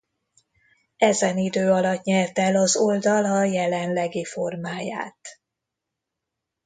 Ezen 0.97 1.37
idő 1.37 1.71
alatt 1.71 2.03
nyerte 2.03 2.41
el 2.41 2.55
az 2.55 2.75
oldal 2.75 3.25
a 3.25 3.43
jelenlegi 3.43 4.25
formáját. 4.25 5.39